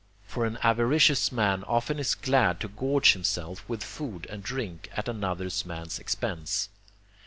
[0.25, 5.07] For an avaricious man often is glad to gorge himself with food and drink at
[5.07, 6.69] another man's expense.